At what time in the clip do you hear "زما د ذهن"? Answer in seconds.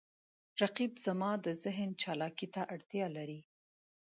1.05-1.89